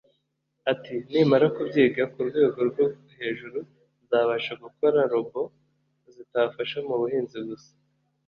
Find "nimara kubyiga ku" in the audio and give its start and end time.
1.11-2.19